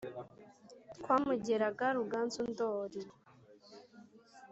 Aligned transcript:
twamugeraga 0.97 1.85
ruganzu 1.97 2.41
ndori 2.51 3.01